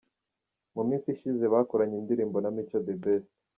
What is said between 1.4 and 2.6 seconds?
bakoranye indirimbo na